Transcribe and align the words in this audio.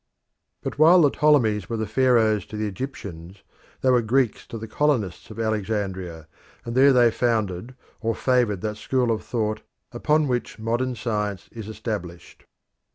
But 0.63 0.79
while 0.79 0.99
the 1.03 1.11
Ptolemies 1.11 1.69
were 1.69 1.77
Pharaohs 1.85 2.47
to 2.47 2.57
the 2.57 2.65
Egyptians, 2.65 3.43
they 3.81 3.91
were 3.91 4.01
Greeks 4.01 4.47
to 4.47 4.57
the 4.57 4.67
colonists 4.67 5.29
of 5.29 5.39
Alexandria, 5.39 6.27
and 6.65 6.73
they 6.73 7.11
founded 7.11 7.75
or 7.99 8.15
favoured 8.15 8.61
that 8.61 8.77
school 8.77 9.11
of 9.11 9.23
thought 9.23 9.61
upon 9.91 10.27
which 10.27 10.57
modern 10.57 10.95
science 10.95 11.49
is 11.51 11.67
established. 11.67 12.45